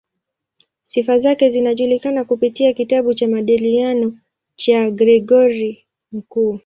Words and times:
Sifa 0.83 1.19
zake 1.19 1.49
zinajulikana 1.49 2.23
kupitia 2.25 2.73
kitabu 2.73 3.13
cha 3.13 3.27
"Majadiliano" 3.27 4.17
cha 4.55 4.91
Gregori 4.91 5.85
Mkuu. 6.11 6.59